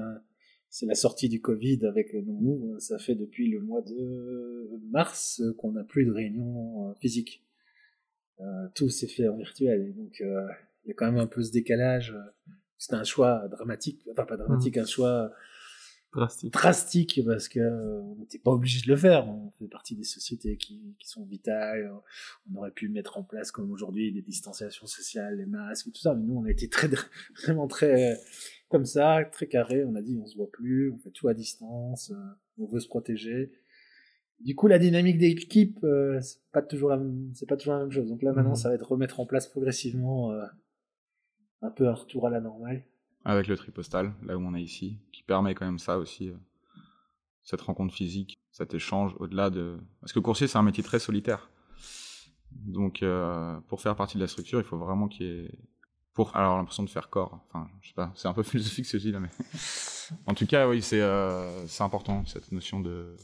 [0.69, 2.79] c'est la sortie du Covid avec nous.
[2.79, 7.43] Ça fait depuis le mois de mars qu'on n'a plus de réunions physiques.
[7.43, 7.52] Euh,
[8.75, 9.93] tout s'est fait en virtuel.
[9.95, 10.47] donc, euh,
[10.85, 12.15] il y a quand même un peu ce décalage.
[12.77, 14.81] C'est un choix dramatique, enfin pas dramatique, mmh.
[14.81, 15.31] un choix
[16.13, 16.53] drastique.
[16.53, 19.27] drastique parce que euh, on n'était pas obligé de le faire.
[19.27, 21.91] On fait partie des sociétés qui, qui sont vitales.
[22.51, 26.13] On aurait pu mettre en place comme aujourd'hui des distanciations sociales, les masques, tout ça.
[26.13, 26.89] Mais nous, on a été très
[27.43, 28.19] vraiment très
[28.69, 29.85] comme ça, très carré.
[29.85, 32.15] On a dit on se voit plus, on fait tout à distance, euh,
[32.57, 33.51] on veut se protéger.
[34.43, 36.99] Du coup, la dynamique d'équipe, euh, c'est pas toujours la
[37.33, 38.09] c'est pas toujours la même chose.
[38.09, 38.55] Donc là, maintenant, mmh.
[38.55, 40.43] ça va être remettre en place progressivement euh,
[41.61, 42.83] un peu un retour à la normale.
[43.23, 46.35] Avec le tripostal, là où on est ici, qui permet quand même ça aussi, euh,
[47.43, 49.77] cette rencontre physique, cet échange au-delà de...
[50.01, 51.49] Parce que coursier, c'est un métier très solitaire.
[52.51, 55.51] Donc, euh, pour faire partie de la structure, il faut vraiment qu'il y ait...
[56.13, 57.39] Pour alors l'impression de faire corps.
[57.47, 59.31] Enfin, je sais pas, c'est un peu philosophique ce que je dis là, mais
[60.27, 61.01] en tout cas, oui, c'est
[61.65, 63.15] c'est important cette notion de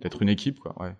[0.00, 0.80] d'être une équipe, quoi.
[0.82, 0.94] Ouais.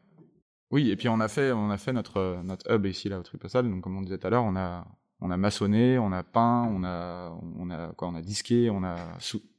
[0.70, 3.22] Oui, et puis on a fait on a fait notre notre hub ici là au
[3.22, 3.70] Tripostal.
[3.70, 4.86] Donc comme on disait tout à l'heure, on a
[5.20, 8.84] on a maçonné, on a peint, on a, on a quoi, on a disqué, on
[8.84, 8.96] a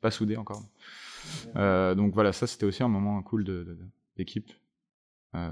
[0.02, 0.62] pas soudé encore.
[1.56, 3.44] Euh, donc voilà, ça c'était aussi un moment cool
[4.16, 4.48] d'équipe.
[4.48, 5.52] De, euh,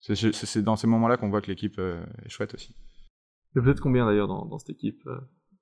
[0.00, 2.74] c'est dans ces moments-là qu'on voit que l'équipe euh, est chouette aussi.
[3.56, 5.20] Et vous êtes combien d'ailleurs dans, dans, cette équipe euh,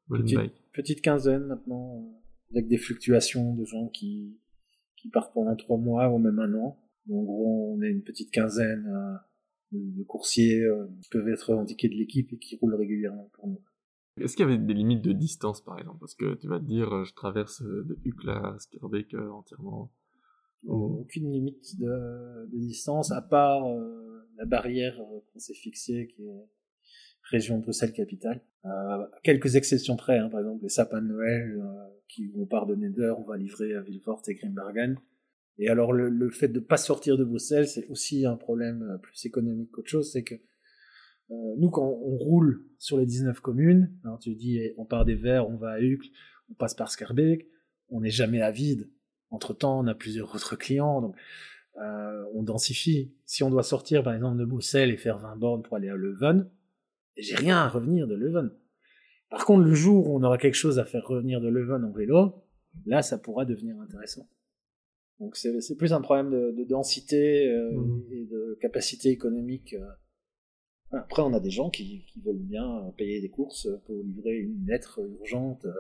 [0.09, 2.05] petite, petite, quinzaine maintenant,
[2.51, 4.39] avec des fluctuations de gens qui,
[5.01, 6.79] qui partent pendant trois mois ou même un an.
[7.11, 8.87] En gros, on est une petite quinzaine
[9.73, 13.61] de coursiers euh, qui peuvent être indiqués de l'équipe et qui roulent régulièrement pour nous.
[14.21, 15.99] Est-ce qu'il y avait des limites de distance, par exemple?
[16.01, 19.93] Parce que tu vas te dire, euh, je traverse euh, de Ucla à Skirbeek entièrement.
[20.67, 23.65] Aucune limite de, de, distance, à part
[24.37, 24.97] la barrière
[25.33, 26.49] qu'on s'est fixée, qui est
[27.31, 28.41] région Bruxelles-Capitale.
[28.65, 31.63] Euh, quelques exceptions près, hein, par exemple les sapins de Noël
[32.09, 34.99] qui vont pardonner d'heure, on va livrer à Villefort et Grimbergen.
[35.59, 38.99] Et alors le, le fait de pas sortir de Bruxelles, c'est aussi un problème euh,
[38.99, 43.93] plus économique qu'autre chose, c'est que euh, nous quand on roule sur les 19 communes,
[44.05, 46.09] alors tu dis on part des Verts, on va à Uccle,
[46.51, 47.49] on passe par Scarbeck,
[47.91, 48.91] on n'est jamais à vide.
[49.31, 51.17] Entre temps, on a plusieurs autres clients, donc
[51.83, 53.13] euh, on densifie.
[53.27, 55.97] Si on doit sortir par exemple de Bruxelles et faire 20 bornes pour aller à
[55.97, 56.49] Leuven,
[57.19, 58.51] j'ai rien à revenir de Leuven.
[59.31, 61.93] Par contre, le jour où on aura quelque chose à faire revenir de Leuven en
[61.93, 62.45] vélo,
[62.87, 64.29] là, ça pourra devenir intéressant.
[65.21, 68.13] Donc c'est plus un problème de, de densité euh, mmh.
[68.13, 69.75] et de capacité économique.
[69.75, 69.91] Euh.
[70.93, 74.65] Après, on a des gens qui, qui, veulent bien payer des courses pour livrer une
[74.67, 75.75] lettre urgente euh,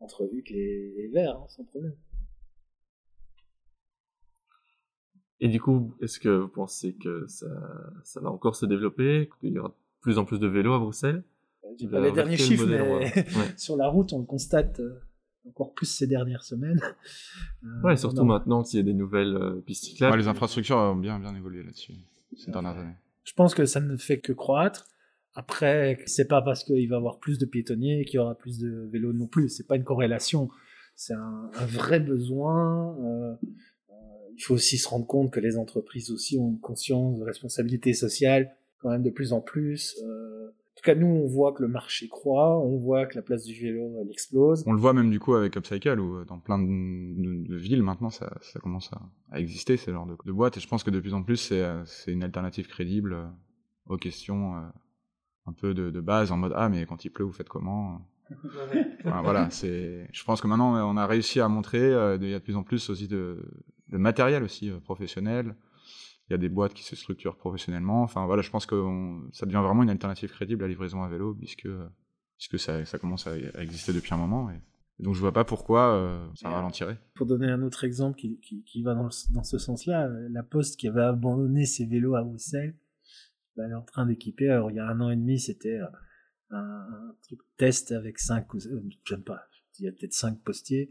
[0.00, 1.96] entre Vic et, et Vert, hein, sans problème.
[5.40, 7.46] Et du coup, est-ce que vous pensez que ça,
[8.04, 10.78] ça va encore se développer, qu'il y aura de plus en plus de vélos à
[10.78, 11.24] Bruxelles
[11.78, 14.80] J'ai pas les derniers chiffres, mais sur la route, on le constate
[15.48, 16.80] encore plus ces dernières semaines.
[17.64, 20.18] Euh, ouais, surtout maintenant qu'il y a des nouvelles euh, pistes cyclables.
[20.18, 21.94] les infrastructures ont bien, bien évolué là-dessus
[22.36, 22.96] ces dernières années.
[23.24, 24.86] Je pense que ça ne fait que croître.
[25.34, 28.58] Après, c'est pas parce qu'il va y avoir plus de piétonniers qu'il y aura plus
[28.58, 29.48] de vélos non plus.
[29.48, 30.48] C'est pas une corrélation.
[30.94, 32.96] C'est un, vrai besoin.
[33.00, 33.34] Euh,
[34.34, 37.92] il faut aussi se rendre compte que les entreprises aussi ont une conscience de responsabilité
[37.92, 39.96] sociale quand même de plus en plus.
[40.76, 43.54] tout cas, nous, on voit que le marché croît, on voit que la place du
[43.54, 44.62] vélo, elle explose.
[44.66, 48.36] On le voit même du coup avec Upcycle, où dans plein de, villes maintenant, ça,
[48.42, 48.90] ça commence
[49.30, 50.56] à, exister, ce genre de, de boîte.
[50.56, 53.28] Et je pense que de plus en plus, c'est une alternative crédible
[53.86, 54.54] aux questions
[55.46, 58.00] un peu de, de, base, en mode Ah, mais quand il pleut, vous faites comment?
[59.04, 60.08] Voilà, c'est.
[60.12, 61.78] Je pense que maintenant on a réussi à montrer.
[61.80, 63.48] Euh, il y a de plus en plus aussi de,
[63.88, 65.54] de matériel aussi euh, professionnel.
[66.28, 68.02] Il y a des boîtes qui se structurent professionnellement.
[68.02, 68.76] Enfin voilà, je pense que
[69.32, 71.68] ça devient vraiment une alternative crédible à la livraison à vélo puisque
[72.36, 74.50] puisque ça, ça commence à, exister depuis un moment.
[74.50, 74.60] Et,
[75.02, 76.98] donc je vois pas pourquoi euh, ça ralentirait.
[77.14, 80.78] Pour donner un autre exemple qui, qui, qui va dans, dans ce sens-là, la Poste
[80.78, 82.74] qui avait abandonné ses vélos à Bruxelles,
[83.56, 84.48] bah, elle est en train d'équiper.
[84.48, 85.78] Alors il y a un an et demi, c'était
[86.50, 89.42] un, truc test avec cinq, euh, j'aime pas,
[89.78, 90.90] il y a peut-être cinq postiers.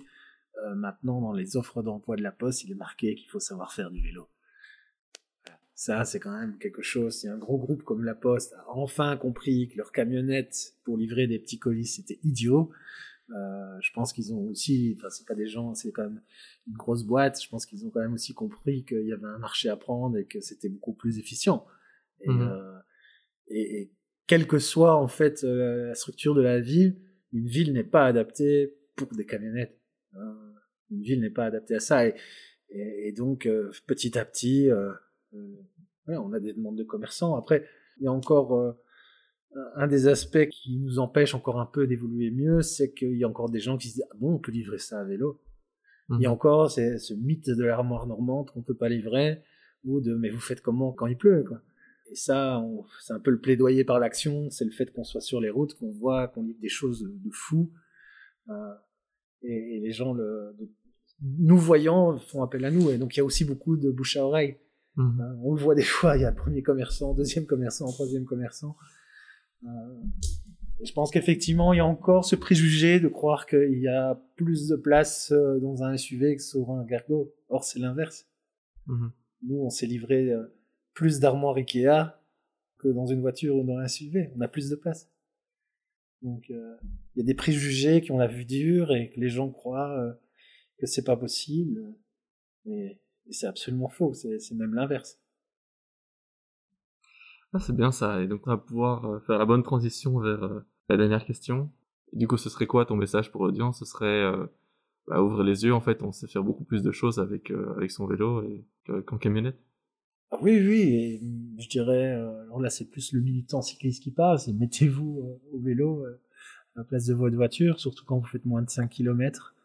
[0.65, 3.74] Euh, maintenant, dans les offres d'emploi de la Poste, il est marqué qu'il faut savoir
[3.74, 4.30] faire du vélo.
[5.76, 7.20] Ça, c'est quand même quelque chose.
[7.20, 11.28] Si un gros groupe comme la Poste a enfin compris que leur camionnette pour livrer
[11.28, 12.72] des petits colis, c'était idiot,
[13.32, 16.22] euh, je pense qu'ils ont aussi, enfin, c'est pas des gens, c'est quand même
[16.68, 17.42] une grosse boîte.
[17.44, 20.18] Je pense qu'ils ont quand même aussi compris qu'il y avait un marché à prendre
[20.18, 21.66] et que c'était beaucoup plus efficient.
[22.22, 22.80] Et, mmh euh,
[23.48, 23.92] et, et,
[24.28, 26.98] quelle que soit en fait euh, la structure de la ville,
[27.32, 29.78] une ville n'est pas adaptée pour des camionnettes.
[30.14, 30.36] Hein.
[30.90, 32.08] Une ville n'est pas adaptée à ça.
[32.08, 32.16] Et,
[32.70, 34.92] et, donc, euh, petit à petit, euh,
[36.08, 37.36] ouais, on a des demandes de commerçants.
[37.36, 37.65] Après,
[38.00, 38.76] il y a encore
[39.76, 43.30] un des aspects qui nous empêche encore un peu d'évoluer mieux, c'est qu'il y a
[43.30, 45.41] encore des gens qui se disent ah bon, on peut livrer ça à vélo?
[46.10, 46.34] Il y a mmh.
[46.34, 49.41] encore ce mythe de l'armoire normande qu'on peut pas livrer,
[49.86, 51.62] ou de mais vous faites comment quand il pleut quoi?
[52.12, 52.63] Et ça,
[53.02, 55.74] c'est un peu le plaidoyer par l'action, c'est le fait qu'on soit sur les routes,
[55.76, 57.71] qu'on voit, qu'on livre des choses de fou.
[58.50, 58.74] Euh,
[59.41, 60.56] et, les gens, le,
[61.21, 62.91] nous voyant, font appel à nous.
[62.91, 64.58] Et donc il y a aussi beaucoup de bouche à oreille.
[64.98, 65.22] Mmh.
[65.22, 68.76] Euh, on le voit des fois, il y a premier commerçant, deuxième commerçant, troisième commerçant.
[69.64, 69.68] Euh,
[70.84, 74.68] je pense qu'effectivement, il y a encore ce préjugé de croire qu'il y a plus
[74.68, 77.34] de place euh, dans un SUV que sur un Gargo.
[77.50, 78.28] Or, c'est l'inverse.
[78.88, 79.08] Mmh.
[79.44, 80.32] Nous, on s'est livré
[80.94, 82.20] plus d'armoires Ikea
[82.80, 84.32] que dans une voiture ou dans un SUV.
[84.36, 85.10] On a plus de place.
[86.22, 86.76] Donc, euh,
[87.16, 90.18] il y a des préjugés qui ont la vue dure et que les gens croient
[90.78, 91.94] que c'est pas possible.
[92.66, 93.00] Mais,
[93.32, 94.14] c'est absolument faux.
[94.14, 95.20] C'est même l'inverse.
[97.54, 98.22] Ah, c'est bien ça.
[98.22, 101.72] Et donc, on va pouvoir euh, faire la bonne transition vers la dernière question.
[102.14, 103.80] du coup, ce serait quoi ton message pour l'audience?
[103.80, 104.32] Ce serait
[105.08, 105.74] bah, ouvrir les yeux.
[105.74, 108.66] En fait, on sait faire beaucoup plus de choses avec, avec son vélo et
[109.06, 109.58] qu'en camionnette.
[110.32, 111.22] Ah oui, oui, et
[111.60, 115.56] je dirais, euh, alors là c'est plus le militant cycliste qui parle, c'est mettez-vous euh,
[115.56, 116.20] au vélo euh,
[116.76, 119.56] à la place de votre voiture, surtout quand vous faites moins de 5 km.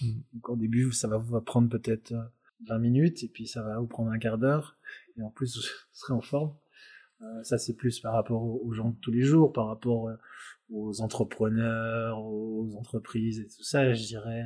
[0.00, 0.06] Mmh.
[0.34, 2.14] Donc au début, ça va vous prendre peut-être
[2.68, 4.76] 20 minutes, et puis ça va vous prendre un quart d'heure,
[5.16, 6.54] et en plus vous serez en forme.
[7.42, 10.10] ça c'est plus par rapport aux gens de tous les jours, par rapport
[10.70, 14.44] aux entrepreneurs, aux entreprises et tout ça, je dirais,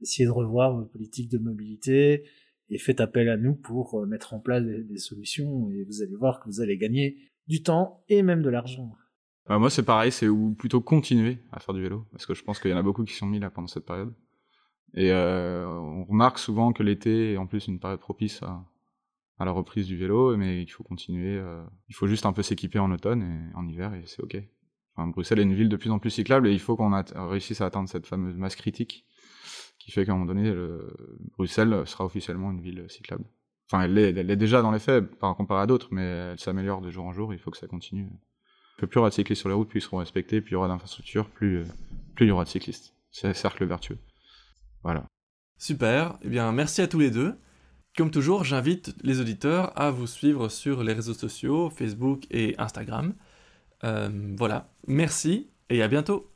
[0.00, 2.24] essayez de revoir vos politiques de mobilité,
[2.70, 6.16] et faites appel à nous pour euh, mettre en place des, solutions et vous allez
[6.16, 8.92] voir que vous allez gagner du temps et même de l'argent.
[9.50, 12.42] Euh, moi, c'est pareil, c'est ou plutôt continuer à faire du vélo, parce que je
[12.42, 14.14] pense qu'il y en a beaucoup qui sont mis là pendant cette période.
[14.96, 18.64] Et euh, on remarque souvent que l'été est en plus une période propice à,
[19.44, 21.36] la reprise du vélo, mais il faut continuer.
[21.36, 24.36] Euh, il faut juste un peu s'équiper en automne et en hiver, et c'est ok.
[24.96, 26.92] Enfin, Bruxelles est une ville de plus en plus cyclable, et il faut qu'on
[27.28, 29.04] réussisse à atteindre cette fameuse masse critique
[29.78, 30.50] qui fait qu'à un moment donné,
[31.36, 33.24] Bruxelles sera officiellement une ville cyclable.
[33.70, 36.90] Enfin, elle est, déjà dans les faits, par rapport à d'autres, mais elle s'améliore de
[36.90, 38.08] jour en jour, il faut que ça continue.
[38.78, 40.54] Plus il y aura de cyclistes sur les routes, plus ils seront respectés, plus il
[40.54, 41.64] y aura d'infrastructures, plus,
[42.14, 42.94] plus il y aura de cyclistes.
[43.10, 43.98] C'est un cercle vertueux.
[44.84, 45.04] Voilà.
[45.58, 47.34] Super, eh bien merci à tous les deux.
[47.96, 53.14] Comme toujours, j'invite les auditeurs à vous suivre sur les réseaux sociaux, Facebook et Instagram.
[53.84, 56.30] Euh, voilà, merci et à bientôt.